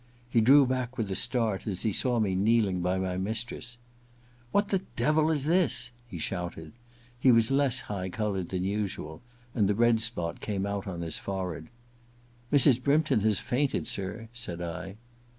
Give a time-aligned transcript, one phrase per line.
[0.31, 3.77] He drew back with a start as he saw me kneel ing by my mistress.
[4.13, 6.71] * What the devil is this?' he shouted.
[7.19, 9.21] He was less high coloured than usual,
[9.53, 11.67] and the red spot came out on his forehead.
[12.11, 12.81] * Mrs.
[12.81, 14.95] Brympton has fainted, sir,' said I.